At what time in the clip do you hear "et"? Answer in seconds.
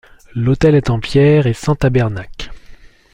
1.45-1.53